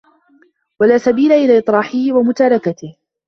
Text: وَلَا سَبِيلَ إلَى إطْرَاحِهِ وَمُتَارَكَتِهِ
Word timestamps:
وَلَا 0.79 0.97
سَبِيلَ 0.97 1.31
إلَى 1.31 1.57
إطْرَاحِهِ 1.57 2.07
وَمُتَارَكَتِهِ 2.13 2.95